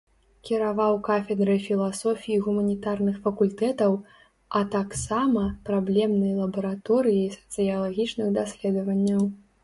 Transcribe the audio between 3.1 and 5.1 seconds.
факультэтаў, а так